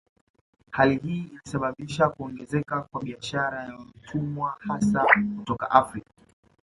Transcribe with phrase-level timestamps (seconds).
[0.71, 5.05] Hali hii ilisababisha kuongezeka kwa biashara ya watumwa hasa
[5.37, 6.11] kutoka Afrika